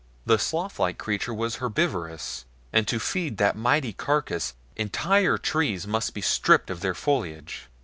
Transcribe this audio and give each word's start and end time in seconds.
The 0.25 0.39
sloth 0.39 0.79
like 0.79 0.97
creature 0.97 1.31
was 1.31 1.57
herbivorous, 1.57 2.45
and 2.73 2.87
to 2.87 2.97
feed 2.97 3.37
that 3.37 3.55
mighty 3.55 3.93
carcass 3.93 4.55
entire 4.75 5.37
trees 5.37 5.85
must 5.85 6.15
be 6.15 6.21
stripped 6.21 6.71
of 6.71 6.79
their 6.81 6.95
foliage. 6.95 7.67